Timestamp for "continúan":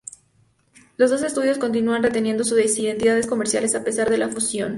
1.59-2.01